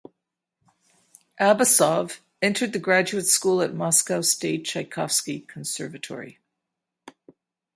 [1.39, 6.39] Abbasov entered the graduate school at Moscow State Tchaikovsky Conservatory.